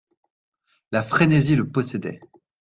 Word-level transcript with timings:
La 0.91 1.03
frénésie 1.03 1.55
le 1.55 1.69
possédait. 1.69 2.21